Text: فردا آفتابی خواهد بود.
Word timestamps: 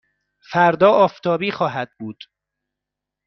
فردا 0.51 0.91
آفتابی 0.91 1.51
خواهد 1.51 1.89
بود. 1.99 2.23